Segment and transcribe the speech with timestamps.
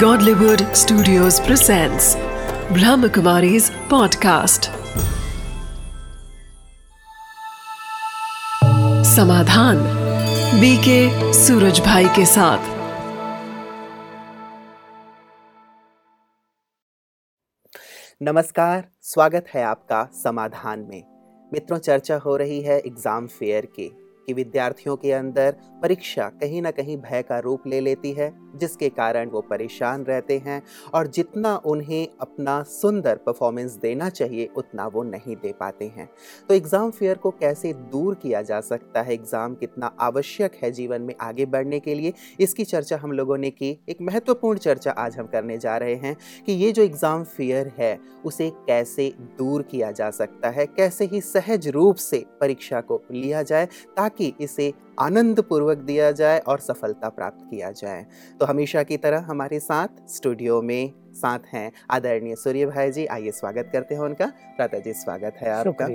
[0.00, 2.06] Godlywood Studios presents
[2.70, 4.66] Brahmakumari's podcast.
[9.14, 9.78] Samadhan
[10.60, 12.58] BK Suraj Bhai के साथ।
[18.22, 21.02] नमस्कार, स्वागत है आपका समाधान में।
[21.52, 26.70] मित्रों, चर्चा हो रही है एग्ज़ाम फेयर की। कि विद्यार्थियों के अंदर परीक्षा कहीं ना
[26.70, 30.62] कहीं भय का रूप ले लेती है, जिसके कारण वो परेशान रहते हैं
[30.94, 36.08] और जितना उन्हें अपना सुंदर परफॉर्मेंस देना चाहिए, उतना वो नहीं दे पाते हैं।
[36.48, 39.12] तो एग्ज़ाम फेयर को कैसे दूर किया जा सकता है?
[39.14, 42.12] एग्ज़ाम कितना आवश्यक है जीवन में आगे बढ़ने के लिए?
[42.40, 46.16] इसकी चर्चा हम लोगों ने की। एक महत्वपूर्ण चर्चा आज हम करने जा रहे हैं
[46.46, 50.66] कि ये जो एग्ज़ाम फेयर है, उसे कैसे दूर किया जा सकता है?
[50.66, 56.38] कैसे ही सहज रूप से परीक्षा को लिया जाए, ताकि इसे आनंद पूर्वक दिया जाए
[56.38, 58.06] और सफलता प्राप्त किया जाए।
[58.40, 63.30] तो हमेशा की तरह हमारे साथ स्टूडियो में साथ हैं। आदरणीय सूर्य भाई जी आइए
[63.32, 65.86] स्वागत करते हैं उनका। प्राता जी स्वागत है आपका।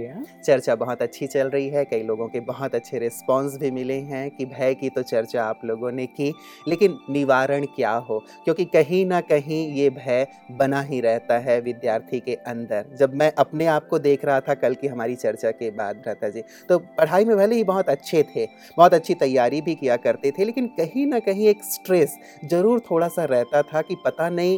[0.42, 4.30] चर्चा बहुत अच्छी चल रही है कई लोगों के बहुत अच्छे रिस्पॉन्स भी मिले हैं
[4.32, 6.34] कि भय की तो चर्चा आप लोगों ने की
[6.68, 8.20] लेकिन निवारण क्या हो?
[8.44, 13.32] क्योंकि कहीं ना कहीं ये भय बना ही रहता है विद्यार्थी के अंदर। जब मैं
[13.38, 16.78] अपने आप को देख रहा था कल की हमारी चर्चा के बाद भ्राता जी तो
[16.98, 18.46] पढ़ाई में भले ही बहुत अच्छे थे
[18.78, 23.08] बहुत अच्छी तैयारी भी किया करते थे लेकिन कहीं ना कहीं एक स्ट्रेस ज़रूर थोड़ा
[23.10, 24.58] सा रहता था कि पता नहीं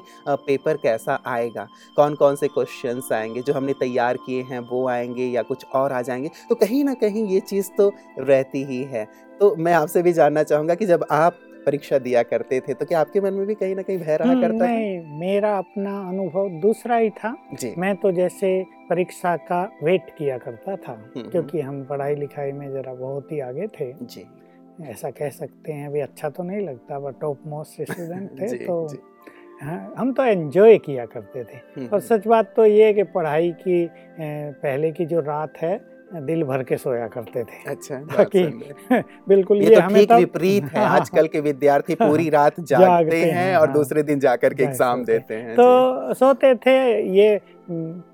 [0.53, 1.67] पेपर कैसा आएगा?
[1.95, 3.41] कौन कौन से क्वेश्चंस आएँगे?
[3.41, 6.29] जो हमने तैयार किए हैं वो आएँगे या कुछ और आ जाएँगे?
[6.49, 9.07] तो कहीं ना कहीं ये चीज़ तो रहती ही है।
[9.39, 12.99] तो मैं आपसे भी जानना चाहूँगा कि जब आप परीक्षा दिया करते थे तो क्या
[12.99, 16.49] आपके मन में भी कहीं ना कहीं भय रहा हम्म, करता नहीं मेरा अपना अनुभव
[16.61, 21.61] दूसरा ही था। जी। मैं तो जैसे परीक्षा का वेट किया करता था हम्म, क्योंकि
[21.61, 24.25] हम्म। हम पढ़ाई लिखाई में जरा बहुत ही आगे थे। जी।
[24.81, 28.57] ऐसा कह सकते हैं अभी अच्छा तो नहीं लगता बट टॉप मोस्ट स्टूडेंट थे जी,
[28.57, 28.97] तो जी.
[29.63, 32.93] हाँ, हम तो एंजॉय किया करते थे। हम्म, और हम्म। सच बात तो ये है
[32.93, 33.87] कि पढ़ाई की
[34.19, 35.79] पहले की जो रात है
[36.15, 38.43] दिल भर के सोया करते थे। अच्छा ताकि
[39.29, 43.21] बिल्कुल ये, ये तो ठीक विपरीत है हाँ, आजकल के विद्यार्थी पूरी रात जागते, जागते
[43.21, 46.77] हैं, हैं और हाँ, दूसरे दिन जाकर के एग्ज़ाम देते हैं तो सोते थे
[47.17, 47.39] ये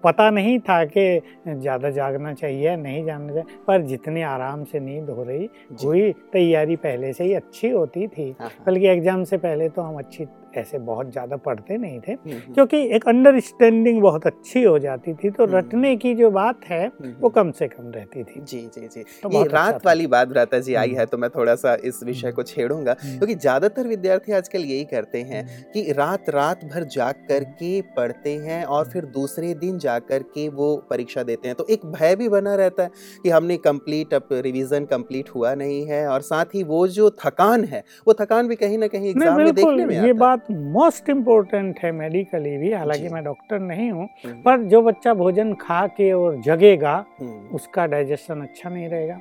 [0.04, 5.10] पता नहीं था कि ज़्यादा जागना चाहिए नहीं जागना चाहिए पर जितनी आराम से नींद
[5.10, 5.50] हो रही
[5.84, 9.98] हुई तैयारी पहले से ही अच्छी होती थी। हाँ, बल्कि एग्ज़ाम से पहले तो हम
[9.98, 14.78] अच्छी ऐसे बहुत ज़्यादा पढ़ते नहीं थे हम्म, हम्म। क्योंकि एक अंडरस्टैंडिंग बहुत अच्छी हो
[14.80, 16.88] जाती थी तो हम्म। रटने की जो बात है
[17.20, 20.28] वो कम से कम रहती थी। जी जी जी। तो ये रात अच्छा वाली बात
[20.30, 24.32] भ्राता जी आई है तो मैं थोड़ा सा इस विषय को छेड़ूँगा क्योंकि ज़्यादातर विद्यार्थी
[24.34, 29.54] आजकल यही करते हैं कि रात रात भर जाग करके पढ़ते हैं और फिर दूसरे
[29.56, 32.90] दिन जाकर के वो परीक्षा देते हैं। तो एक भय भी बना रहता है
[33.24, 37.64] कि हमने कंप्लीट अब रिवीजन कंप्लीट हुआ नहीं है और साथ ही वो जो थकान
[37.66, 41.10] है वो थकान भी कहीं ना कहीं एग्ज़ाम में देखने में ये बात बात मोस्ट
[41.10, 45.86] इम्पोर्टेंट है मेडिकली भी हालाँकि मैं डॉक्टर नहीं हूँ हम्म। पर जो बच्चा भोजन खा
[45.88, 49.20] के और जगेगा हम्म। उसका डाइजेशन अच्छा नहीं रहेगा।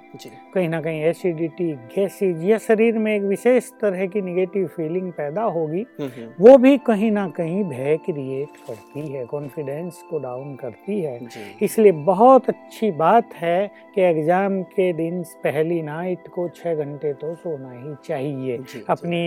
[0.55, 5.43] कहीं ना कहीं एसिडिटी गैसेज या शरीर में एक विशेष तरह की निगेटिव फीलिंग पैदा
[5.43, 11.01] होगी हम्म, वो भी कहीं ना कहीं भय क्रिएट करती है कॉन्फिडेंस को डाउन करती
[11.01, 11.19] है।
[11.63, 17.35] इसलिए बहुत अच्छी बात है कि एग्ज़ाम के दिन पहली नाइट को छह घंटे तो
[17.35, 18.59] सोना ही चाहिए।
[18.89, 19.27] अपनी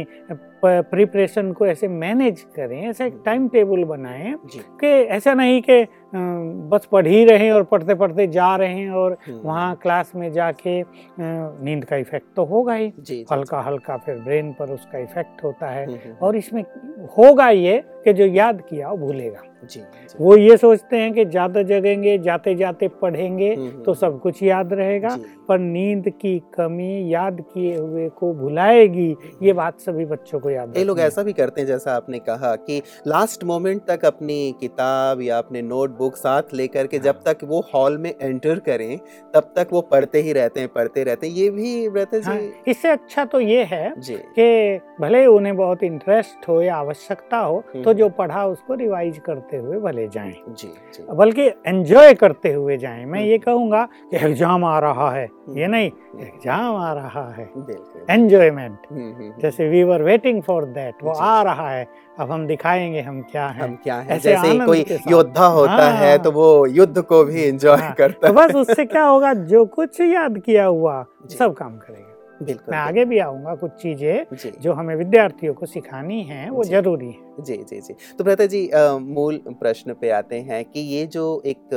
[0.66, 4.36] प्रिपरेशन को ऐसे मैनेज करें ऐसा एक टाइम टेबल बनाएँ
[4.82, 5.86] कि ऐसा नहीं कि
[6.72, 10.32] बस पढ़ ही रहे और पढ़ते पढ़ते जा रहे हैं और हम्म। वहाँ क्लास में
[10.32, 10.82] जाके
[11.20, 12.92] नींद का इफ़ेक्ट तो होगा ही।
[13.32, 16.64] हल्का हल्का फिर ब्रेन पर उसका इफ़ेक्ट होता है हम्म, हम्म, और इसमें
[17.18, 21.24] होगा ये कि जो याद किया वो भूलेगा जी, जी। वो ये सोचते हैं कि
[21.26, 25.16] ज़्यादा जगेंगे जाते जाते पढ़ेंगे तो सब कुछ याद रहेगा
[25.50, 29.10] पर नींद की कमी याद किए हुए को भुलाएगी
[29.44, 32.56] ये बात सभी बच्चों को याद ये लोग ऐसा भी करते हैं जैसा आपने कहा
[32.56, 37.44] कि लास्ट मोमेंट तक अपनी किताब या अपने नोटबुक साथ लेकर के जब हाँ। तक
[37.44, 38.98] वो हॉल में एंटर करें
[39.34, 42.90] तब तक वो पढ़ते ही रहते हैं पढ़ते रहते हैं। ये भी रहते हाँ, इससे
[42.90, 48.00] अच्छा तो ये है कि भले उन्हें बहुत इंटरेस्ट हो या आवश्यकता हो तो हम्म।
[48.00, 53.06] जो पढ़ा उसको रिवाइज करते हुए भले जाएँ। जी, जी। बल्कि एंजॉय करते हुए जाएँ।
[53.06, 55.92] मैं ये हम्म। कहूँगा कि एग्ज़ाम आ रहा है। हम्म। ये नहीं
[56.22, 57.50] एग्ज़ाम आ रहा है।
[58.10, 58.78] एंजॉयमेंट
[59.42, 61.88] जैसे we were waiting for that वो आ रहा है।
[62.20, 65.92] अब हम दिखाएँगे हम क्या हैं। हम क्या हैं। जैसे ही कोई योद्धा होता हाँ,
[65.92, 69.34] है। तो वो युद्ध को भी एंजॉय हाँ, करता तो बस उससे क्या होगा?
[69.34, 72.11] जो कुछ याद किया हुआ सब काम करेगा।
[72.42, 77.08] बिल्कुल मैं आगे भी आऊँगा कुछ चीज़ें जो। हमें विद्यार्थियों को सिखानी है वो ज़रूरी
[77.08, 81.42] है। जी जी जी। तो प्रता जी मूल प्रश्न पे आते हैं कि ये जो
[81.46, 81.76] एक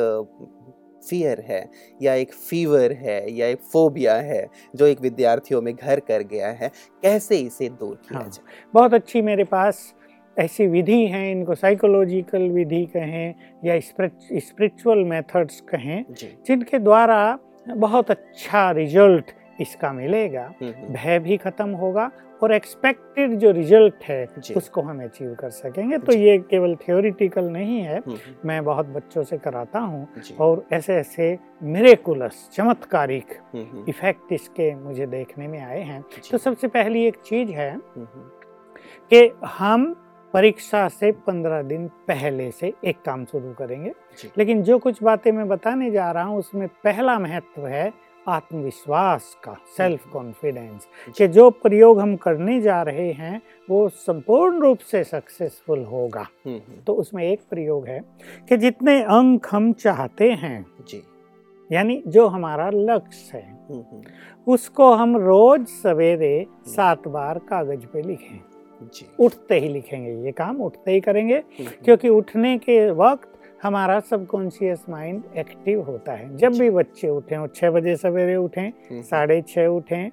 [1.09, 1.69] फियर है
[2.03, 4.47] या एक फीवर है या एक फोबिया है
[4.77, 6.69] जो एक विद्यार्थियों में घर कर गया है
[7.03, 8.45] कैसे इसे दूर किया हाँ, जाए?
[8.75, 9.95] बहुत अच्छी मेरे पास
[10.37, 13.35] ऐसी विधि हैं इनको साइकोलॉजिकल विधि कहें
[13.65, 16.05] या स्पिरिचुअल मेथड्स कहें
[16.47, 17.39] जिनके द्वारा
[17.69, 22.11] बहुत अच्छा रिज़ल्ट इसका मिलेगा हम्म, हम्म। भय भी खत्म होगा
[22.43, 27.81] और एक्सपेक्टेड जो रिज़ल्ट है उसको हम अचीव कर सकेंगे। तो ये केवल थियोरिटिकल नहीं
[27.81, 30.07] है हम्म, मैं बहुत बच्चों से कराता हूँ
[30.41, 33.39] और ऐसे ऐसे मिरेकुलस चमत्कारिक
[33.89, 39.95] इफ़ेक्ट इसके मुझे देखने में आए हैं। तो सबसे पहली एक चीज़ है कि हम
[40.35, 43.93] परीक्षा से पंद्रह दिन पहले से एक काम शुरू करेंगे।
[44.39, 47.93] लेकिन जो कुछ बातें मैं बताने जा रहा हूँ उसमें पहला महत्व है
[48.29, 50.87] आत्मविश्वास का सेल्फ कॉन्फिडेंस
[51.19, 56.57] कि जो प्रयोग हम करने जा रहे हैं वो संपूर्ण रूप से सक्सेसफुल होगा। हम्म,
[56.57, 58.01] हम्म। तो उसमें एक प्रयोग है
[58.49, 61.03] कि जितने अंक हम चाहते हैं जी।
[61.73, 64.03] यानी जो हमारा लक्ष्य है हम्म,
[64.53, 68.41] उसको हम रोज सवेरे सात बार कागज़ पे लिखें।
[68.83, 73.34] जी। उठते ही लिखेंगे ये काम उठते ही करेंगे क्योंकि उठने के वक्त
[73.65, 78.69] हमारा सबकॉन्शियस माइंड एक्टिव होता है। जब भी बच्चे उठें और छः बजे सवेरे उठें
[78.69, 80.11] हम्म। साढ़े छः उठें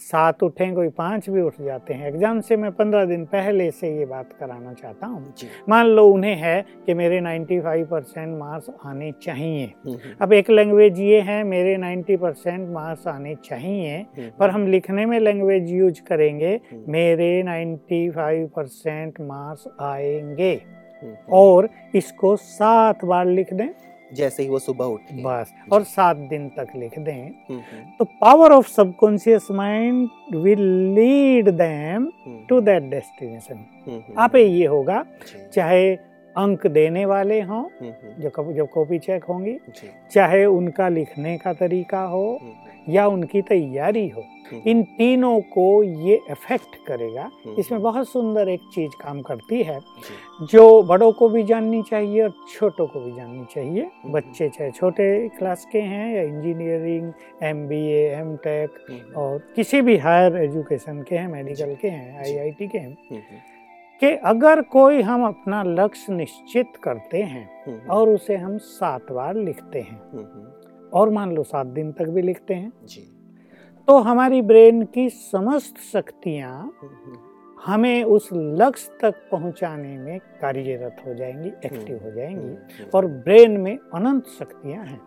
[0.00, 3.98] सात उठें कोई पाँच भी उठ जाते हैं। एग्ज़ाम से मैं पंद्रह दिन पहले से
[3.98, 5.34] ये बात कराना चाहता हूँ।
[5.68, 10.50] मान लो उन्हें है कि मेरे 95 परसेंट मार्क्स आने चाहिए। हम्म, हम्म। अब एक
[10.50, 14.06] लैंग्वेज ये है मेरे 90 परसेंट मार्क्स आने चाहिए
[14.38, 20.75] पर हम लिखने में लैंग्वेज यूज़ करेंगे मेरे 95 परसेंट मार्क्स आएँगे।
[21.32, 23.68] और इसको सात बार लिख दें।
[24.14, 27.30] जैसे ही वो सुबह उठे बस और सात दिन तक लिख दें।
[27.98, 30.62] तो power of subconscious mind will
[30.94, 32.10] lead them
[32.48, 35.04] to that destination आप ये होगा
[35.54, 35.94] चाहे
[36.36, 37.64] अंक देने वाले हों
[38.20, 39.58] जो जो कॉपी चेक होंगी
[40.12, 42.40] चाहे उनका लिखने का तरीका हो
[42.88, 48.48] या उनकी तैयारी हो हम्म। इन तीनों को ये इफ़ेक्ट करेगा। हम्म। इसमें बहुत सुंदर
[48.48, 49.78] एक चीज़ काम करती है
[50.42, 54.70] जो। बड़ों को भी जाननी चाहिए और छोटों को भी जाननी चाहिए। हम्म। बच्चे चाहे
[54.70, 57.12] छोटे क्लास के हैं या engineering
[57.42, 62.68] M B M tech और किसी भी हायर एजुकेशन के हैं मेडिकल के हैं आईआईटी
[62.68, 62.96] के हैं
[64.00, 69.80] कि अगर कोई हम अपना लक्ष्य निश्चित करते हैं और उसे हम सात बार लिखते
[69.80, 70.00] हैं
[70.92, 73.00] और मान लो सात दिन तक भी लिखते हैं जी।
[73.88, 77.18] तो हमारी ब्रेन की समस्त शक्तियाँ हम्म, हम्म।
[77.64, 83.56] हमें उस लक्ष्य तक पहुँचाने में कार्यरत हो जाएँगी एक्टिव हो जाएँगी हम्म, और ब्रेन
[83.60, 85.00] में अनंत शक्तियाँ हैं।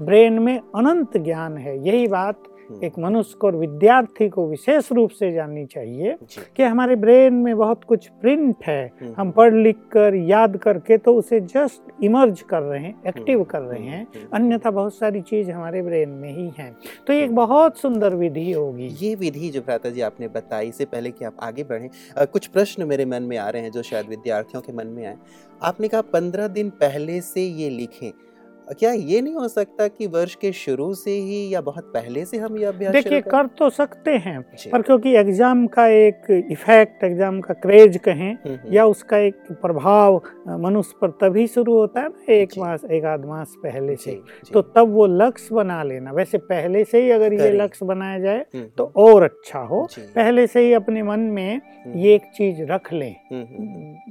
[0.00, 4.92] ब्रेन में अनंत ज्ञान है यही बात हम्म। एक मनुष्य को और विद्यार्थी को विशेष
[4.92, 6.16] रूप से जाननी चाहिए
[6.56, 10.98] कि हमारे ब्रेन में बहुत कुछ प्रिंट है। हम्म। हम पढ़ लिख कर याद करके
[10.98, 15.20] तो उसे जस्ट इमर्ज कर रहे हैं एक्टिव हम्म। कर रहे हैं। अन्यथा बहुत सारी
[15.20, 16.76] चीज़ हमारे ब्रेन में ही है।
[17.06, 21.10] तो एक बहुत सुंदर विधि होगी। ये विधि जो भ्राता जी आपने बताई इससे पहले
[21.10, 21.88] कि आप आगे बढ़े
[22.26, 25.16] कुछ प्रश्न मेरे मन में आ रहे हैं जो शायद विद्यार्थियों के मन में आए।
[25.62, 28.12] आपने कहा पंद्रह दिन पहले से ये लिखें।
[28.70, 32.38] क्या ये नहीं हो सकता कि वर्ष के शुरू से ही या बहुत पहले से
[32.38, 33.46] हम ये अभ्यास देखिए कर?
[33.48, 34.40] तो सकते हैं
[34.72, 39.52] पर क्योंकि एग्ज़ाम का एक इफ़ेक्ट एग्ज़ाम का क्रेज कहें हम्म, हम्म। या उसका एक
[39.62, 40.20] प्रभाव
[40.62, 44.18] मनुष्य पर तभी शुरू होता है ना एक मास एक आध मास पहले से
[44.52, 48.44] तो तब वो लक्ष्य बना लेना। वैसे पहले से ही अगर ये लक्ष्य बनाया जाए
[48.54, 51.60] हम्म, तो और अच्छा हो। पहले से ही अपने मन में
[51.96, 53.14] ये एक चीज़ रख लें।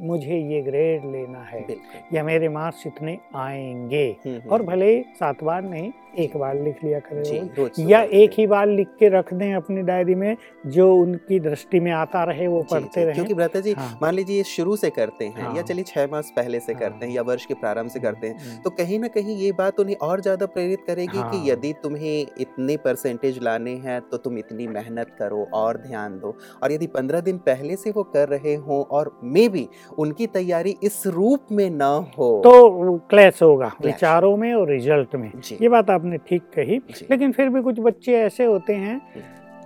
[0.07, 1.65] मुझे ये ग्रेड लेना है
[2.13, 4.07] या मेरे मार्क्स इतने आएँगे।
[4.47, 8.67] और भले ही सात बार नहीं एक बार लिख लिया करें या एक ही बार
[8.67, 10.35] लिख के रख दें अपनी डायरी में
[10.67, 14.43] जो उनकी दृष्टि में आता रहे वो पढ़ते रहे क्योंकि भ्राता जी हाँ। मान लीजिए
[14.45, 17.21] शुरू से करते हैं हाँ। या चलिए छह मास पहले से हाँ। करते हैं या
[17.21, 20.21] वर्ष के प्रारंभ से करते हैं हम्म। तो कहीं ना कहीं ये बात उन्हें और
[20.21, 25.15] ज़्यादा प्रेरित करेगी हाँ। कि यदि तुम्हें इतने परसेंटेज लाने हैं तो तुम इतनी मेहनत
[25.19, 29.17] करो और ध्यान दो और यदि पंद्रह दिन पहले से वो कर रहे हो और
[29.23, 29.67] मे भी
[29.97, 35.31] उनकी तैयारी इस रूप में न हो तो क्लैश होगा विचारों में और रिज़ल्ट में।
[35.61, 38.99] ये बात आपने ठीक कही। लेकिन फिर भी कुछ बच्चे ऐसे होते हैं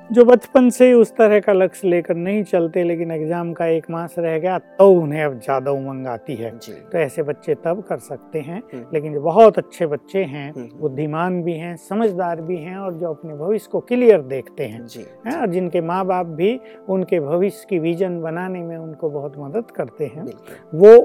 [0.09, 4.15] जो बचपन से उस तरह का लक्ष्य लेकर नहीं चलते लेकिन एग्ज़ाम का एक मास
[4.19, 8.39] रह गया तो उन्हें अब ज़्यादा उमंग आती है। तो ऐसे बच्चे तब कर सकते
[8.39, 12.77] हैं। हम्म। लेकिन जो बहुत अच्छे बच्चे हैं हम्म। बुद्धिमान भी हैं समझदार भी हैं
[12.77, 14.85] और जो अपने भविष्य को क्लियर देखते हैं।
[15.25, 15.39] है?
[15.41, 20.05] और जिनके माँ बाप भी उनके भविष्य की विजन बनाने में उनको बहुत मदद करते
[20.05, 20.25] हैं
[20.75, 20.95] वो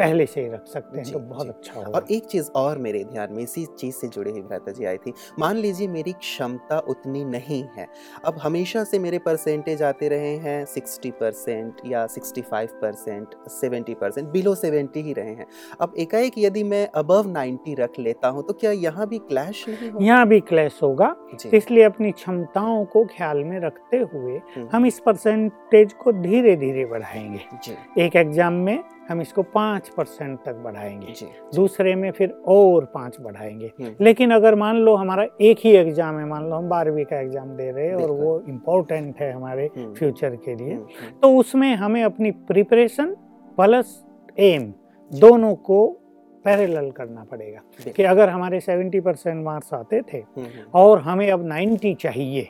[0.00, 3.02] पहले से ही रख सकते हैं तो बहुत अच्छा होगा। और एक चीज़ और मेरे
[3.04, 6.78] ध्यान में इसी चीज़ से जुड़े हुई भ्राता जी आई थी। मान लीजिए मेरी क्षमता
[6.88, 7.86] उतनी नहीं है
[8.24, 13.94] अब हमेशा से मेरे परसेंटेज आते रहे हैं सिक्सटी परसेंट या sixty five percent seventy
[13.94, 15.46] percent below seventy ही रहे हैं।
[15.80, 20.06] अब एकाएक यदि मैं अबव नाइन्टी रख लेता हूँ तो क्या यहाँ भी क्लैश नहीं
[20.06, 21.14] यहाँ भी क्लैश होगा।
[21.54, 26.84] इसलिए अपनी क्षमताओं को ख्याल में रखते हुए हम्म। हम इस परसेंटेज को धीरे धीरे
[26.86, 31.14] बढ़ाएँगे एक एग्ज़ाम में हम इसको पाँच परसेंट तक बढ़ाएँगे।
[31.54, 36.18] दूसरे में फिर और पाँच बढ़ाएँगे। हम्म। लेकिन अगर मान लो हमारा एक ही एग्ज़ाम
[36.18, 39.68] है मान लो हम बारहवीं का एग्ज़ाम दे रहे हैं और वो इम्पोर्टेंट है हमारे
[39.76, 40.76] फ्यूचर हम्म। के लिए
[41.22, 43.14] तो उसमें हमें अपनी प्रिपरेशन
[43.58, 44.04] प्लस
[44.38, 44.72] एम
[45.12, 45.99] दोनों को
[46.44, 51.30] पैरेलल करना पड़ेगा कि अगर हमारे 70 परसेंट मार्क्स आते थे हम्म, हम्म। और हमें
[51.30, 52.48] अब 90 चाहिए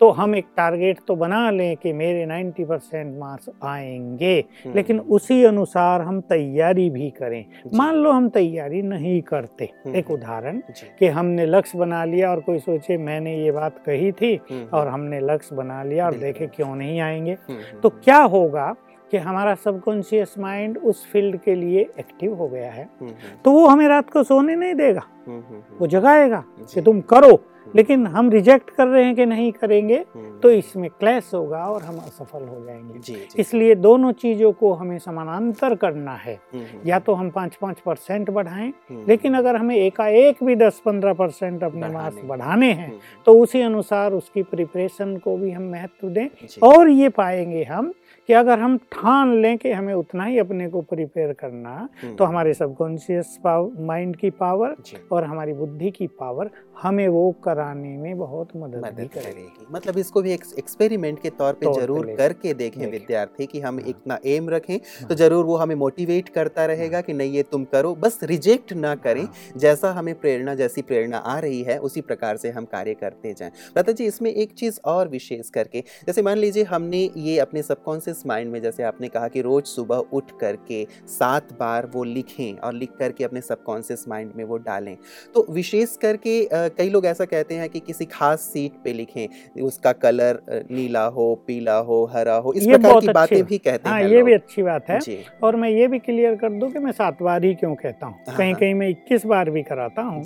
[0.00, 4.98] तो हम एक टारगेट तो बना लें कि मेरे 90 परसेंट मार्क्स आएँगे हम्म, लेकिन
[5.00, 10.60] उसी अनुसार हम तैयारी भी करें। मान लो हम तैयारी नहीं करते। एक उदाहरण
[10.98, 14.36] कि हमने लक्ष्य बना लिया और कोई सोचे मैंने ये बात कही थी
[14.72, 17.36] और हमने लक्ष्य बना लिया और देखे क्यों नहीं आएँगे।
[17.82, 18.74] तो क्या होगा
[19.10, 23.50] कि हमारा सबकॉन्शियस माइंड उस फ़ील्ड के लिए एक्टिव हो गया है हम्म, हम्म। तो
[23.50, 27.38] वो हमें रात को सोने नहीं देगा वो जगाएगा कि तुम करो
[27.74, 30.04] लेकिन हम रिजेक्ट कर रहे हैं कि नहीं करेंगे
[30.42, 34.72] तो इसमें क्लैश होगा और हम असफल हो जाएँगे। जी, जी। इसलिए दोनों चीज़ों को
[34.72, 36.38] हमें समानांतर करना है।
[36.86, 38.72] या तो हम पाँच पाँच परसेंट बढ़ाएँ
[39.08, 42.92] लेकिन अगर हमें एकाएक भी दस पंद्रह परसेंट अपने मार्क्स बढ़ाने हैं
[43.26, 46.28] तो उसी अनुसार उसकी प्रिपरेशन को भी हम महत्व दें।
[46.62, 47.92] और ये पाएँगे हम
[48.28, 51.70] कि अगर हम ठान लें कि हमें उतना ही अपने को प्रिपेयर करना
[52.02, 54.74] हम्म। तो हमारे सबकॉन्शियस माइंड की पावर
[55.16, 56.50] और हमारी बुद्धि की पावर
[56.82, 61.52] हमें वो कराने में बहुत मदद, मदद करेगी मतलब इसको भी एक एक्सपेरिमेंट के तौर
[61.54, 65.56] पे ज़रूर करके देखें विद्यार्थी कि हम हाँ। इतना एम रखें तो हाँ। ज़रूर वो
[65.56, 69.92] हमें मोटिवेट करता रहेगा कि नहीं ये तुम करो बस रिजेक्ट ना करें हाँ। जैसा
[69.92, 73.92] हमें प्रेरणा जैसी प्रेरणा आ रही है उसी प्रकार से हम कार्य करते जाएँ लता
[73.92, 78.52] जी इसमें एक चीज़ और विशेष करके जैसे मान लीजिए हमने ये अपने सबकॉन्शियस माइंड
[78.52, 82.96] में जैसे आपने कहा कि रोज सुबह उठ करके सात बार वो लिखें और लिख
[82.98, 84.96] करके अपने सबकॉन्शियस माइंड में वो डालें
[85.34, 89.92] तो विशेष करके कई लोग ऐसा कहते हैं कि किसी खास सीट पे लिखें उसका
[89.92, 94.08] कलर नीला हो पीला हो हरा हो इस प्रकार की बातें भी कहते हाँ, हैं
[94.08, 94.98] ये भी अच्छी बात है।
[95.42, 98.14] और मैं ये भी क्लियर कर दूँ कि मैं सात बार ही क्यों कहता हूँ?
[98.28, 100.24] हाँ, कहीं हाँ। कहीं मैं इक्कीस बार भी कराता हूँ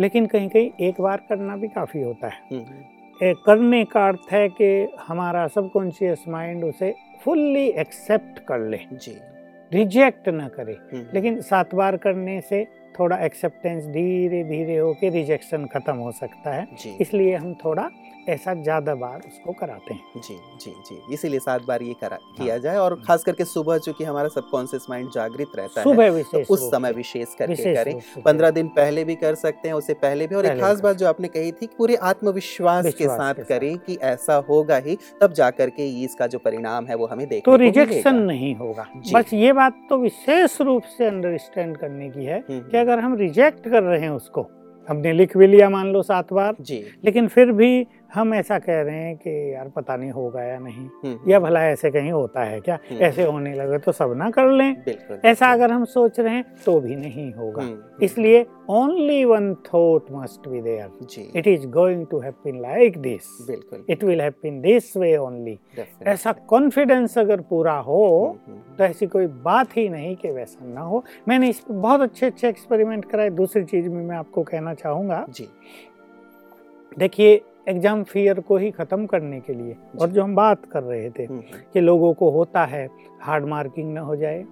[0.00, 4.48] लेकिन कहीं कहीं एक बार करना भी काफ़ी होता है। हम्म। करने का अर्थ है
[4.48, 4.68] कि
[5.08, 9.16] हमारा सबकॉन्शियस माइंड उसे फुल्ली एक्सेप्ट कर ले। जी।
[9.72, 10.76] रिजेक्ट ना करे।
[11.14, 12.62] लेकिन सात बार करने से
[13.00, 16.66] थोड़ा एक्सेप्टेंस धीरे धीरे होके रिजेक्शन खत्म हो सकता है।
[17.00, 17.90] इसलिए हम थोड़ा
[18.28, 22.34] ऐसा ज़्यादा बार उसको कराते हैं। जी जी जी। इसीलिए सात बार ये करा हाँ।
[22.36, 26.42] किया जाए और खास करके सुबह चूँकि हमारा सबकॉन्शियस माइंड जागृत रहता सुबह है तो
[26.48, 30.34] उस समय विशेष करके करें। पंद्रह दिन पहले भी कर सकते हैं उससे पहले भी।
[30.34, 34.36] और एक खास बात जो आपने कही थी पूरे आत्मविश्वास के साथ करें कि ऐसा
[34.48, 38.54] होगा ही तब जाकर के इसका जो परिणाम है वो हमें देख तो रिजेक्शन नहीं
[38.56, 42.80] होगा। बस ये बात तो विशेष रूप से अंडरस्टैंड करने की है हम्म, कि हम्म।
[42.80, 44.46] अगर हम रिजेक्ट कर रहे हैं उसको
[44.88, 48.80] हमने लिख भी लिया मान लो सात बार जी। लेकिन फिर भी हम ऐसा कह
[48.82, 52.10] रहे हैं कि यार पता नहीं होगा या नहीं हम्म, हम्म। या भला ऐसे कहीं
[52.12, 52.78] होता है क्या?
[52.90, 56.44] हम्म, ऐसे होने लगे तो सब ना कर लें। ऐसा अगर हम सोच रहे हैं
[56.64, 57.68] तो भी नहीं होगा।
[58.02, 63.84] इसलिए only one thought must be there it is going to happen like this बिल्कुल।
[63.90, 65.58] It will happen this way only
[66.06, 68.00] ऐसा कॉन्फिडेंस अगर पूरा हो
[68.78, 72.48] तो ऐसी कोई बात ही नहीं कि वैसा ना हो। मैंने इस बहुत अच्छे अच्छे
[72.48, 75.48] एक्सपेरिमेंट कराए। दूसरी चीज़ में मैं आपको कहना चाहूँगा। जी।
[76.98, 81.10] देखिए एग्ज़ाम फियर को ही खत्म करने के लिए। और जो हम बात कर रहे
[81.10, 82.88] थे हम्म, हम्म। कि लोगों को होता है
[83.22, 84.44] हार्ड मार्किंग ना हो जाए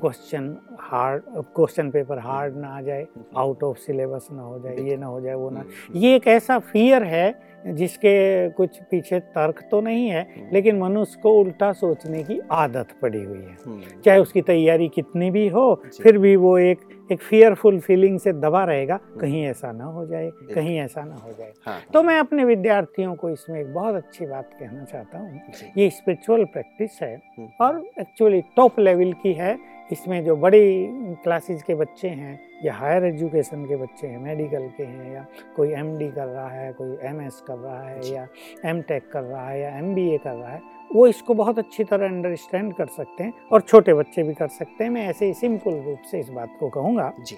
[0.00, 1.22] question hard
[1.54, 5.20] question paper hard ना आ जाए आउट ऑफ़ सिलेबस ना हो जाए ये ना हो
[5.20, 7.34] जाए वो ना। हम्म, ये एक ऐसा फियर है
[7.66, 13.22] जिसके कुछ पीछे तर्क तो नहीं है। लेकिन मनुष्य को उल्टा सोचने की आदत पड़ी
[13.24, 16.80] हुई है। चाहे उसकी तैयारी कितनी भी हो फिर भी वो एक
[17.10, 21.14] एक फियरफुल फीलिंग से दबा रहेगा हम्म। कहीं ऐसा ना हो जाए कहीं ऐसा ना
[21.14, 25.18] हो जाए। हाँ। तो मैं अपने विद्यार्थियों को इसमें एक बहुत अच्छी बात कहना चाहता
[25.18, 25.40] हूँ।
[25.78, 27.16] ये स्पिरिचुअल प्रैक्टिस है
[27.60, 29.58] और एक्चुअली टॉप लेवल की है।
[29.92, 30.86] इसमें जो बड़ी
[31.24, 35.72] क्लासेस के बच्चे हैं या हायर एजुकेशन के बच्चे हैं मेडिकल के हैं या कोई
[35.72, 38.26] एमडी कर रहा है कोई एमएस कर रहा है या
[38.64, 42.06] एम टेक कर रहा है या एमबीए कर रहा है वो इसको बहुत अच्छी तरह
[42.06, 45.80] अंडरस्टैंड कर सकते हैं और छोटे बच्चे भी कर सकते हैं। मैं ऐसे ही सिंपल
[45.86, 47.36] रूप से इस बात को कहूँगा। जी।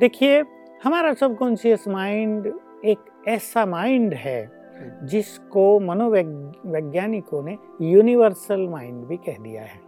[0.00, 0.40] देखिए
[0.84, 2.52] हमारा सबकॉन्शियस माइंड
[2.84, 9.80] एक ऐसा माइंड है हम्म। जिसको मनोवैज्ञानिकों ने यूनिवर्सल माइंड भी कह दिया है।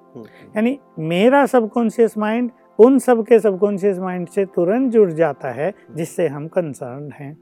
[0.56, 6.26] यानी मेरा सबकॉन्शियस माइंड उन सब के सबकॉन्शियस माइंड से तुरंत जुड़ जाता है जिससे
[6.28, 7.36] हम कंसर्न हैं।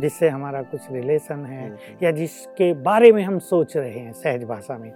[0.00, 4.78] जिससे हमारा कुछ रिलेशन है या जिसके बारे में हम सोच रहे हैं सहज भाषा
[4.78, 4.90] में।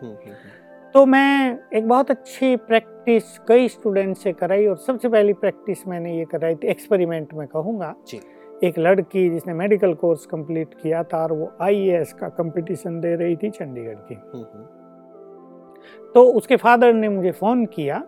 [0.95, 6.19] तो मैं एक बहुत अच्छी प्रैक्टिस कई स्टूडेंट से कराई और सबसे पहली प्रैक्टिस मैंने
[6.19, 7.95] ये कराई थी एक्सपेरिमेंट में कहूँगा।
[8.65, 13.37] एक लड़की जिसने मेडिकल कोर्स कंप्लीट किया था और वो आईएएस का कंपटीशन दे रही
[13.37, 14.15] थी चंडीगढ़ की।
[16.15, 18.03] तो उसके फादर ने मुझे फ़ोन किया।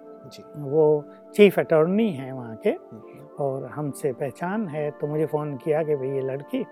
[0.57, 1.05] वो
[1.35, 2.71] चीफ अटॉर्नी है वहाँ के।
[3.39, 6.67] और हमसे पहचान है तो मुझे फ़ोन किया कि भाई ये लड़की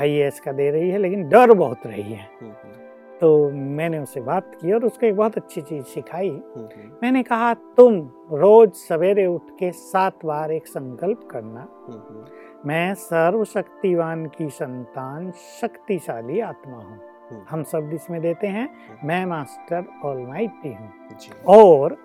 [0.00, 2.28] आईएएस का दे रही है लेकिन डर बहुत रही है।
[3.20, 6.30] तो मैंने उससे बात की और उसको एक बहुत अच्छी चीज़ सिखाई।
[7.02, 7.98] मैंने कहा तुम
[8.32, 11.66] रोज सवेरे उठ के सात बार एक संकल्प करना।
[12.66, 15.30] मैं सर्वशक्तिवान की संतान
[15.60, 18.68] शक्तिशाली आत्मा हूँ। हम शब्द इसमें देते हैं।
[19.04, 20.90] मैं मास्टर ऑलमाइटी हूँ।
[21.48, 21.96] और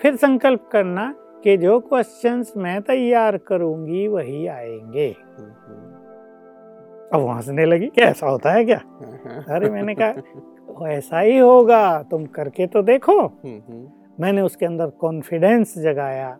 [0.00, 5.10] फिर संकल्प करना कि जो क्वेश्चंस मैं तैयार करूँगी वही आएँगे।
[7.12, 8.78] अब हंसने लगी क्या ऐसा होता है क्या?
[9.54, 13.20] अरे मैंने कहा ऐसा ही होगा तुम करके तो देखो।
[14.20, 16.36] मैंने उसके अंदर कॉन्फिडेंस जगाया।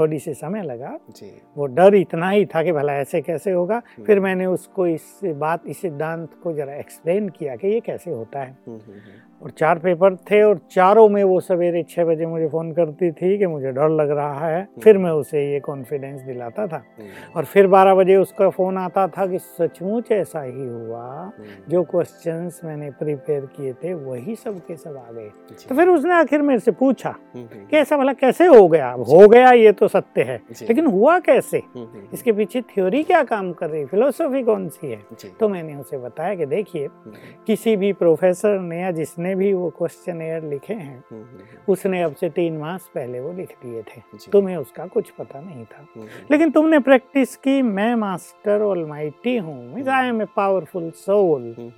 [0.00, 3.82] थोड़ी सी समय लगा। जी। वो डर इतना ही था कि भला ऐसे कैसे होगा।
[4.06, 8.40] फिर मैंने उसको इस बात इस सिद्धांत को जरा एक्सप्लेन किया कि ये कैसे होता
[8.40, 8.58] है।
[9.42, 13.38] और चार पेपर थे और चारों में वो सवेरे छः बजे मुझे फ़ोन करती थी
[13.38, 17.32] कि मुझे डर लग रहा है। फिर हम्म। मैं उसे ये कॉन्फिडेंस दिलाता था। हम्म।
[17.36, 21.32] और फिर बारह बजे उसका फ़ोन आता था कि सचमुच ऐसा ही हुआ। हम्म।
[21.68, 25.30] जो क्वेश्चंस मैंने प्रिपेयर किए थे वही सब के सब आ गए।
[25.68, 28.90] तो फिर उसने आखिर मेरे से पूछा कि ऐसा भला कैसे हो गया?
[28.90, 31.62] हो गया ये तो सत्य है। लेकिन हुआ कैसे?
[32.12, 35.02] इसके पीछे थ्योरी क्या काम कर रही फिलोसॉफी कौन सी है?
[35.40, 36.88] तो मैंने उसे बताया कि देखिए
[37.46, 41.72] किसी भी प्रोफेसर ने या जिसने भी वो क्वेश्चन एयर लिखे हैं हम्म, हम्म, हम्म।
[41.72, 44.00] उसने अब से तीन मास पहले वो लिख दिए थे।
[44.32, 45.86] तुम्हें उसका कुछ पता नहीं था।
[46.30, 51.72] लेकिन तुमने प्रैक्टिस की मैं मास्टर ऑलमाइटी हूँ I am a powerful soul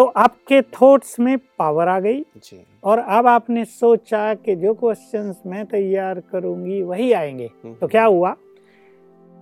[0.00, 5.42] तो आपके थॉट्स में पावर आ गई। जी। और अब आपने सोचा कि जो क्वेश्चंस
[5.46, 8.36] मैं तैयार करूँगी वही आएँगे। तो क्या हुआ?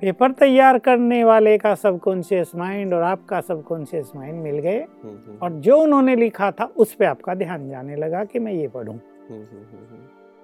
[0.00, 5.38] पेपर तैयार करने वाले का सबकॉन्शियस माइंड और आपका सबकॉन्शियस माइंड मिल गए। हम्म, हम्म,
[5.42, 8.96] और जो उन्होंने लिखा था उस पर आपका ध्यान जाने लगा कि मैं ये पढ़ूं।
[8.96, 9.42] हम्म,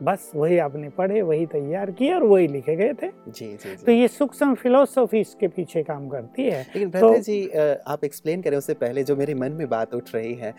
[0.03, 3.85] बस वही आपने पढ़े वही तैयार किए और वही लिखे गए थे। जी जी, जी।
[3.87, 7.47] तो ये सूक्ष्म फिलोसॉफी इसके पीछे काम करती है। लेकिन तो, जी
[7.87, 10.55] आप एक्सप्लेन करें उससे पहले जो मेरे मन में बात उठ रही है।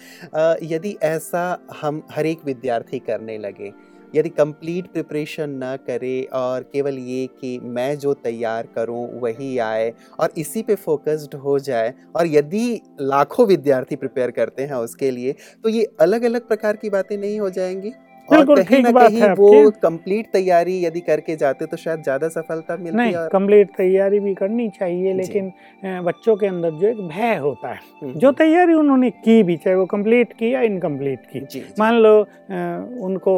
[0.64, 3.74] यदि ऐसा हम हर एक विद्यार्थी करने लगे
[4.16, 9.92] यदि कंप्लीट प्रिपरेशन ना करे और केवल ये कि मैं जो तैयार करूँ वही आए
[10.20, 15.36] और इसी पे फोकस्ड हो जाए और यदि लाखों विद्यार्थी प्रिपेयर करते हैं उसके लिए
[15.64, 17.92] तो ये अलग अलग प्रकार की बातें नहीं हो जाएँगी?
[18.30, 22.98] और कहीं ना कहीं वो कंप्लीट तैयारी यदि करके जाते तो शायद ज़्यादा सफलता मिलती
[22.98, 23.28] नहीं और...
[23.30, 25.52] कंप्लीट तैयारी भी करनी चाहिए लेकिन
[26.06, 29.58] बच्चों के अंदर जो एक भय होता है हम्म, जो हम्म। तैयारी उन्होंने की भी
[29.58, 32.16] चाहे वो कंप्लीट की या इनकम्प्लीट की। मान लो
[33.06, 33.36] उनको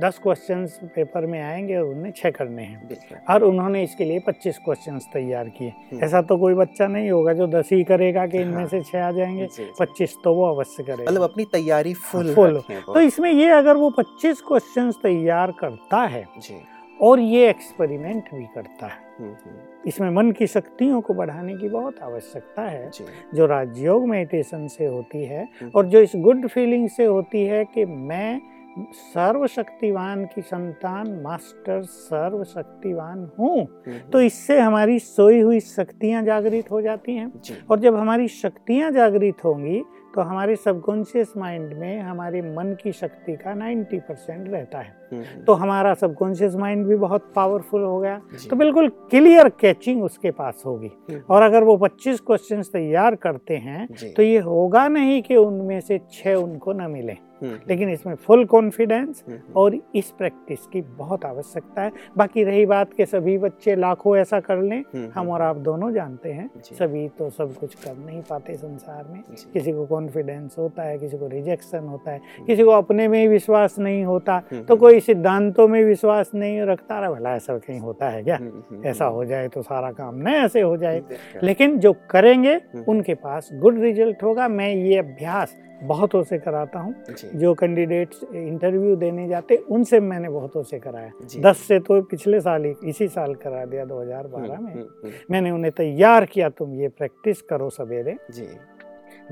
[0.00, 4.58] दस क्वेश्चन पेपर में आएँगे और उन्हें छह करने हैं और उन्होंने इसके लिए पच्चीस
[4.64, 8.38] क्वेश्चन तैयार किए। हम्म। ऐसा तो कोई बच्चा नहीं होगा जो दस ही करेगा कि
[8.38, 9.48] इनमें हाँ। से छह आ जाएँगे
[9.80, 13.90] पच्चीस तो वो अवश्य करेगा। मतलब अपनी तैयारी फुल फुल तो इसमें ये अगर वो
[14.20, 16.54] पच्चीस क्वेश्चंस तैयार करता है जी
[17.00, 21.68] और ये एक्सपेरिमेंट भी करता है हम्म, हम्म। इसमें मन की शक्तियों को बढ़ाने की
[21.68, 22.90] बहुत आवश्यकता है
[23.34, 27.64] जो राजयोग मेडिटेशन से होती है हम्म। और जो इस गुड फीलिंग से होती है
[27.64, 28.40] कि मैं
[28.78, 37.14] सर्वशक्तिवान की संतान मास्टर सर्वशक्तिवान हूँ। तो इससे हमारी सोई हुई शक्तियाँ जागृत हो जाती
[37.14, 37.32] हैं।
[37.70, 39.82] और जब हमारी शक्तियाँ जागृत होंगी
[40.14, 45.22] तो हमारे सबकॉन्शियस माइंड में हमारे मन की शक्ति का 90 परसेंट रहता है। हम्म,
[45.22, 50.30] हम्म। तो हमारा सबकॉन्शियस माइंड भी बहुत पावरफुल हो गया। तो बिल्कुल क्लियर कैचिंग उसके
[50.30, 55.22] पास होगी। हम्म, और अगर वो 25 क्वेश्चंस तैयार करते हैं तो ये होगा नहीं
[55.22, 59.76] कि उनमें से छः उनको न मिले। हम्म, हम्म। लेकिन इसमें फुल कॉन्फिडेंस हम्म, और
[59.94, 64.62] इस प्रैक्टिस की बहुत आवश्यकता है। बाकी रही बात के सभी बच्चे लाखों ऐसा कर
[64.62, 69.04] लें हम और आप दोनों जानते हैं। सभी तो सब कुछ कर नहीं पाते संसार
[69.10, 69.22] में।
[69.52, 73.26] किसी को कॉन्फिडेंस होता है किसी को रिजेक्शन होता है किसी को अपने में ही
[73.28, 78.08] विश्वास नहीं होता तो कोई सिद्धांतों में विश्वास नहीं रखता रहा भला ऐसा कहीं होता
[78.08, 78.38] है क्या?
[78.86, 81.02] ऐसा हो जाए तो सारा काम न ऐसे हो जाए।
[81.42, 86.94] लेकिन जो करेंगे उनके पास गुड रिज़ल्ट होगा। मैं ये अभ्यास बहुतों से कराता हूँ।
[87.34, 92.64] जो कैंडिडेट्स इंटरव्यू देने जाते उनसे मैंने बहुतों से कराया। दस से तो पिछले साल
[92.64, 96.74] ही इसी साल करा दिया 2012 हम्म, में। हम्म, हम्म। मैंने उन्हें तैयार किया तुम
[96.74, 98.16] ये प्रैक्टिस करो सवेरे।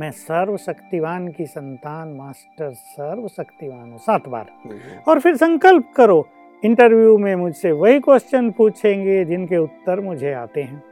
[0.01, 4.47] मैं सर्व शक्तिवान की संतान मास्टर सर्व शक्तिवान हूँ सात बार।
[5.09, 6.29] और फिर संकल्प करो
[6.65, 10.83] इंटरव्यू में मुझसे वही क्वेश्चन पूछेंगे जिनके उत्तर मुझे आते हैं।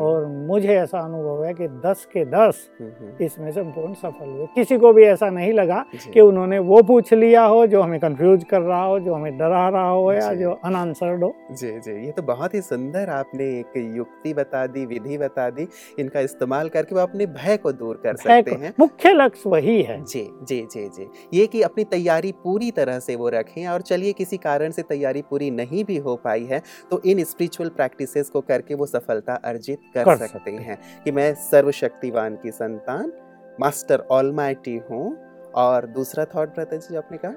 [0.00, 4.78] और मुझे ऐसा अनुभव है कि दस के दस हम्म, इसमें संपूर्ण सफल हुए। किसी
[4.78, 8.60] को भी ऐसा नहीं लगा कि उन्होंने वो पूछ लिया हो जो हमें कंफ्यूज कर
[8.60, 12.22] रहा हो जो हमें डरा रहा हो या जो। अनआंसर्ड हो। जी जी। ये तो
[12.22, 15.66] बहुत ही सुंदर आपने एक युक्ति बता दी विधि बता दी
[15.98, 20.02] इनका इस्तेमाल करके वो अपने भय को दूर कर सकते हैं। मुख्य लक्ष्य वही है।
[20.04, 24.12] जी जी जी जी। ये कि अपनी तैयारी पूरी तरह से वो रखें और चलिए
[24.12, 28.40] किसी कारण से तैयारी पूरी नहीं भी हो पाई है तो इन स्पिरिचुअल प्रैक्टिसेस को
[28.40, 33.12] करके वो सफलता अर्जित कर, कर सकते, सकते हैं कि मैं सर्वशक्तिवान की संतान
[33.60, 35.16] मास्टर ऑलमाइटी हूँ।
[35.54, 37.34] और दूसरा थॉट ब्रदर जी आपने कहा?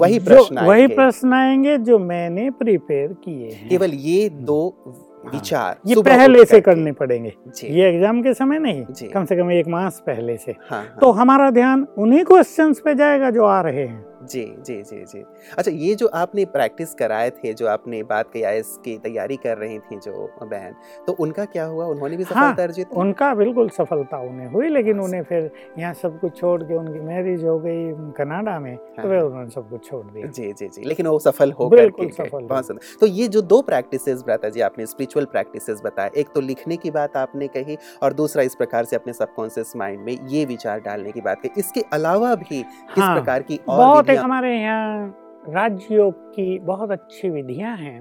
[0.00, 5.32] वही प्रश्न वही प्रश्न आएँगे जो मैंने प्रिपेयर किए हैं। केवल ये हम्म। दो हाँ।
[5.32, 7.32] विचार ये पहले से करने पड़ेंगे।
[7.64, 10.98] ये एग्ज़ाम के समय नहीं कम से कम एक मास पहले से। हाँ, हाँ.
[11.00, 15.22] तो हमारा ध्यान उन्हीं क्वेश्चंस पे जाएगा जो आ रहे हैं। जी जी जी जी।
[15.58, 19.58] अच्छा ये जो आपने प्रैक्टिस कराए थे जो आपने बात की आई की तैयारी कर
[19.58, 20.74] रही थी जो बहन
[21.06, 21.86] तो उनका क्या हुआ?
[21.86, 26.18] उन्होंने भी सफलता हाँ, अर्जित उनका बिल्कुल सफलता उन्हें हुई लेकिन उन्हें फिर यहाँ सब
[26.20, 29.88] कुछ छोड़ के उनकी मैरिज हो गई कनाडा में तो हाँ, तो उन्होंने सब कुछ
[29.90, 33.42] छोड़ दिया। जी जी जी लेकिन वो सफल हो बिल्कुल सफल बहुत तो ये जो
[33.42, 37.76] दो प्रैक्टिस ब्रता जी आपने स्पिरिचुअल प्रैक्टिस बताया एक तो लिखने की बात आपने कही
[38.02, 41.60] और दूसरा इस प्रकार से अपने सबकॉन्शियस माइंड में ये विचार डालने की बात कही।
[41.60, 47.30] इसके अलावा भी किस हाँ, प्रकार की और एक हमारे यहाँ राजयोग की बहुत अच्छी
[47.30, 48.00] विधियाँ हैं।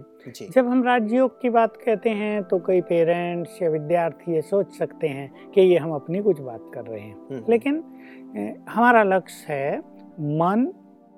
[0.52, 5.08] जब हम राजयोग की बात कहते हैं तो कई पेरेंट्स या विद्यार्थी ये सोच सकते
[5.08, 9.54] हैं कि ये हम अपनी कुछ बात कर रहे हैं। हम्म, हम्म। लेकिन हमारा लक्ष्य
[9.54, 9.80] है
[10.20, 10.68] मन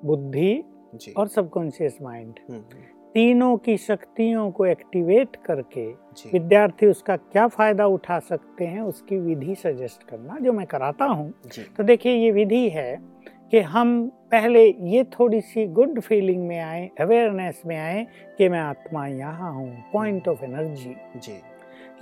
[0.05, 0.63] बुद्धि
[1.17, 2.61] और सबकॉन्शियस माइंड। हम्म,
[3.13, 5.85] तीनों की शक्तियों को एक्टिवेट करके
[6.31, 11.33] विद्यार्थी उसका क्या फ़ायदा उठा सकते हैं उसकी विधि सजेस्ट करना जो मैं कराता हूँ।
[11.77, 13.14] तो देखिए ये विधि है
[13.51, 18.59] कि हम पहले ये थोड़ी सी गुड फीलिंग में आए अवेयरनेस में आए कि मैं
[18.59, 21.41] आत्मा यहाँ हूँ पॉइंट ऑफ़ एनर्जी जी।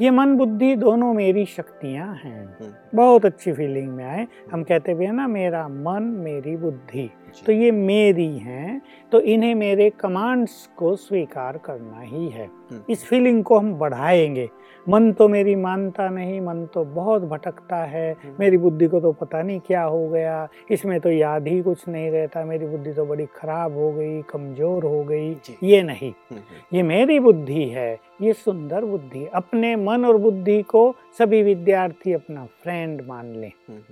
[0.02, 4.94] ये मन बुद्धि दोनों मेरी शक्तियाँ हैं। हम्म। बहुत अच्छी फीलिंग में आए। हम कहते
[4.94, 7.10] भी हैं ना मेरा मन मेरी बुद्धि।
[7.46, 13.06] तो ये मेरी हैं तो इन्हें मेरे कमांड्स को स्वीकार करना ही है। हम्म। इस
[13.06, 14.50] फीलिंग को हम बढ़ाएँगे।
[14.90, 19.12] मन तो मेरी मानता नहीं मन तो बहुत भटकता है। हम्म। मेरी बुद्धि को तो
[19.12, 23.06] पता नहीं क्या हो गया। इसमें तो याद ही कुछ नहीं रहता। मेरी बुद्धि तो
[23.06, 26.42] बड़ी खराब हो गई कमज़ोर हो गई। ये नहीं। हम्म।
[26.74, 32.46] ये मेरी बुद्धि है। ये सुंदर बुद्धि। अपने मन और बुद्धि को सभी विद्यार्थी अपना
[32.46, 33.52] फ्रेंड मान लें।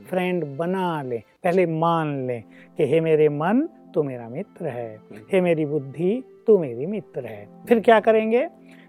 [0.10, 2.44] फ्रेंड बना ले। पहले मान लें
[2.78, 5.00] कि हे मेरे मन तू मेरा मित्र है।
[5.32, 8.48] हे मेरी बुद्धि तू मेरी मित्र है। फिर क्या करेंगे?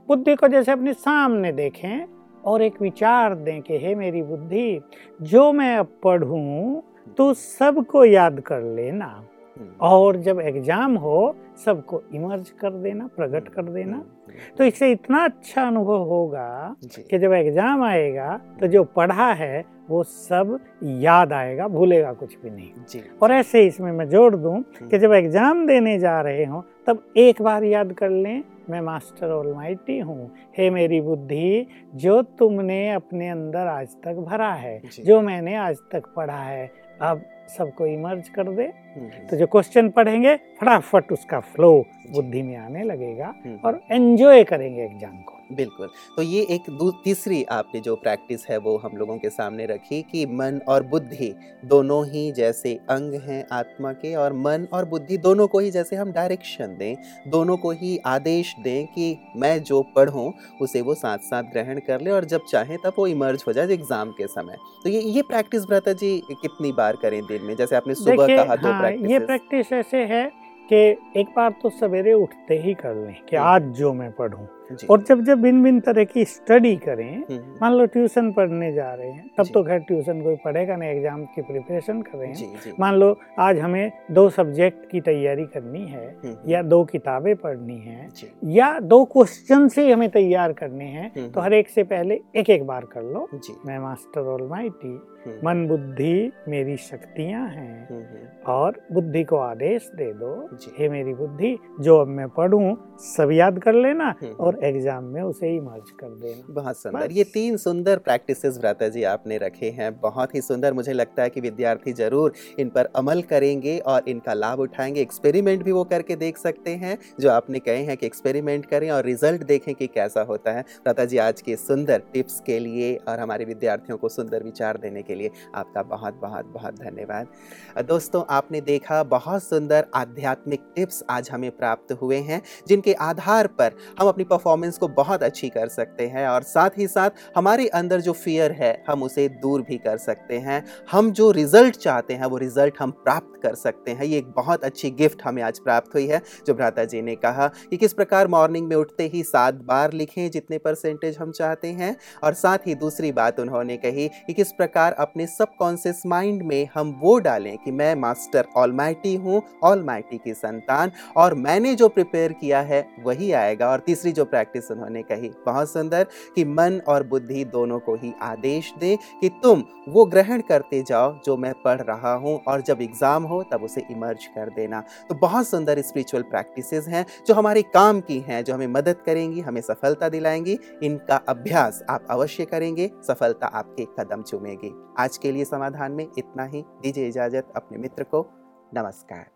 [0.08, 2.06] बुद्धि को जैसे अपने सामने देखें
[2.44, 4.80] और एक विचार दें कि हे मेरी बुद्धि
[5.22, 6.82] जो मैं अब पढ़ूँ
[7.16, 9.31] तो सबको याद कर लेना। हम्म।
[9.80, 11.34] और जब एग्ज़ाम हो
[11.64, 16.74] सबको इमर्ज कर देना प्रकट कर हम्म, देना। हम्म, तो इससे इतना अच्छा अनुभव होगा
[16.86, 22.50] कि जब एग्ज़ाम आएगा तो जो पढ़ा है वो सब याद आएगा भूलेगा कुछ भी
[22.50, 27.02] नहीं। और ऐसे इसमें मैं जोड़ दूँ कि जब एग्ज़ाम देने जा रहे हो तब
[27.16, 32.88] एक बार याद कर लें मैं मास्टर ऑल माइटी हूँ। हे मेरी बुद्धि जो तुमने
[32.90, 38.28] अपने अंदर आज तक भरा है जो। मैंने आज तक पढ़ा है अब सबको इमर्ज
[38.28, 38.81] कर दे। हम्म, हम्म।
[39.30, 41.72] तो जो क्वेश्चन पढ़ेंगे फटाफट उसका फ्लो
[42.10, 46.66] बुद्धि में आने लगेगा हम्म, और एंजॉय करेंगे एग्ज़ाम को। बिल्कुल। तो ये एक
[47.04, 51.34] तीसरी आपने जो प्रैक्टिस है वो हम लोगों के सामने रखी कि मन और बुद्धि
[51.64, 55.96] दोनों ही जैसे अंग हैं आत्मा के और मन और बुद्धि दोनों को ही जैसे
[55.96, 56.94] हम डायरेक्शन दें
[57.30, 62.00] दोनों को ही आदेश दें कि मैं जो पढ़ूं उसे वो साथ साथ ग्रहण कर
[62.00, 65.22] ले और जब चाहे तब वो इमर्ज हो जाए एग्ज़ाम के समय। तो ये ये
[65.22, 67.54] प्रैक्टिस भ्राता जी कितनी बार करें दिन में?
[67.56, 70.24] जैसे आपने सुबह कहा दो प्रैक्टिस हाँ, ये प्रैक्टिस ऐसे है
[70.68, 70.76] कि
[71.20, 74.44] एक बार तो सवेरे उठते ही कर लें कि हम्म। आज जो मैं पढ़ूं
[74.90, 78.72] और जब जब भिन्न भिन्न तरह की स्टडी करें हम्म, हम्म। मान लो ट्यूशन पढ़ने
[78.72, 82.28] जा रहे हैं तब तो खैर ट्यूशन कोई पढ़ेगा नहीं एग्ज़ाम की प्रिपरेशन कर रहे
[82.30, 87.34] हैं। मान लो आज हमें दो सब्जेक्ट की तैयारी करनी है हम्म, या दो किताबें
[87.36, 88.08] पढ़नी है
[88.54, 92.66] या दो क्वेश्चन से हमें तैयार करने हैं तो हर एक से पहले एक एक
[92.66, 93.28] बार कर लो।
[93.66, 95.00] मैं मास्टर ऑल माइटी
[95.44, 100.32] मन बुद्धि मेरी शक्तियाँ हैं और बुद्धि को आदेश दे दो।
[100.78, 105.48] हे मेरी बुद्धि जो अब मैं पढ़ूं सब याद कर लेना और एग्ज़ाम में उसे
[105.56, 110.34] इमर्ज कर देना। बहुत सुंदर। ये तीन सुंदर प्रैक्टिसेस भ्राता जी आपने रखे हैं। बहुत
[110.34, 114.60] ही सुंदर। मुझे लगता है कि विद्यार्थी ज़रूर इन पर अमल करेंगे और इनका लाभ
[114.60, 118.90] उठाएँगे। एक्सपेरिमेंट भी वो करके देख सकते हैं जो आपने कहे हैं कि एक्सपेरिमेंट करें
[118.90, 122.94] और रिज़ल्ट देखें कि कैसा होता है। भ्राता जी आज के सुंदर टिप्स के लिए
[123.08, 128.22] और हमारे विद्यार्थियों को सुंदर विचार देने के लिए आपका बहुत बहुत बहुत धन्यवाद। दोस्तों
[128.30, 134.08] आपने देखा बहुत सुंदर आध्यात्मिक टिप्स आज हमें प्राप्त हुए हैं जिनके आधार पर हम
[134.08, 138.12] अपनी परफॉर्मेंस को बहुत अच्छी कर सकते हैं और साथ ही साथ हमारे अंदर जो
[138.14, 142.36] फियर है, हम उसे दूर भी कर सकते हैं। हम जो रिज़ल्ट चाहते हैं, वो
[142.36, 146.06] रिज़ल्ट हम प्राप्त कर सकते हैं। ये एक बहुत अच्छी गिफ्ट हमें आज प्राप्त हुई
[146.06, 149.92] है, जो भ्राता जी ने कहा कि किस प्रकार मॉर्निंग में उठते ही सात बार
[149.92, 154.52] लिखें जितने परसेंटेज हम चाहते हैं और साथ ही दूसरी बात उन्होंने कही कि किस
[154.52, 159.82] प्रकार अपने सबकॉन्शियस माइंड में हम वो डालें कि मैं मास्टर ऑल माइटी हूँ ऑल
[159.82, 164.70] माइटी की संतान और मैंने जो प्रिपेयर किया है, वही आएगा। और तीसरी जो प्रैक्टिस
[164.70, 169.62] उन्होंने कही। बहुत सुंदर कि मन और बुद्धि दोनों को ही आदेश दें कि तुम
[169.88, 173.82] वो ग्रहण करते जाओ जो मैं पढ़ रहा हूँ और जब एग्ज़ाम हो तब उसे
[173.90, 178.54] इमर्ज कर देना। तो बहुत सुंदर स्पिरिचुअल प्रैक्टिसेस हैं जो हमारे काम की हैं, जो
[178.54, 184.72] हमें मदद करेंगी, हमें सफलता दिलाएँगी। इनका अभ्यास आप अवश्य करेंगे, सफलता आपके कदम चूमेगी।
[184.98, 188.26] आज के लिए समाधान में इतना ही। दीजिए इजाज़त अपने मित्र को।
[188.74, 189.31] नमस्कार।